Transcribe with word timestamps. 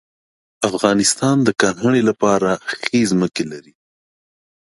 افغانستان 0.69 1.35
د 1.43 1.49
کرهڼې 1.61 2.01
لپاره 2.09 2.51
ښې 2.79 2.99
ځمکې 3.11 3.43
لري. 3.51 3.73